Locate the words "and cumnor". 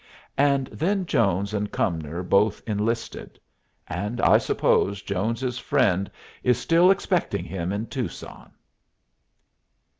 1.53-2.23